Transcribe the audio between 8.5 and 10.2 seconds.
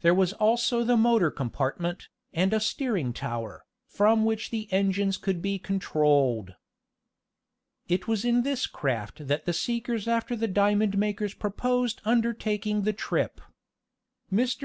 craft that the seekers